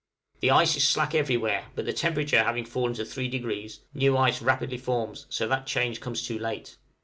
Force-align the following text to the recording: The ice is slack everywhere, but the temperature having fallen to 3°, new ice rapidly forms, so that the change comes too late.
The 0.39 0.49
ice 0.49 0.75
is 0.75 0.87
slack 0.87 1.13
everywhere, 1.13 1.65
but 1.75 1.85
the 1.85 1.93
temperature 1.93 2.41
having 2.41 2.65
fallen 2.65 2.95
to 2.95 3.03
3°, 3.03 3.79
new 3.93 4.17
ice 4.17 4.41
rapidly 4.41 4.79
forms, 4.79 5.27
so 5.29 5.47
that 5.47 5.65
the 5.65 5.69
change 5.69 6.01
comes 6.01 6.25
too 6.25 6.39
late. 6.39 6.79